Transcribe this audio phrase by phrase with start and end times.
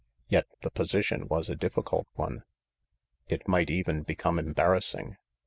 [0.29, 2.43] Yet the position was a difficult one.
[3.29, 5.17] It might even become embarrassing.